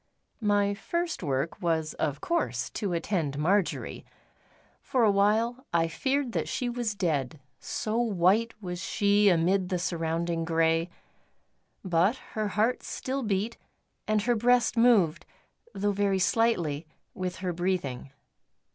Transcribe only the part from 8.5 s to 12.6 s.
was she amid the surrounding grey. But her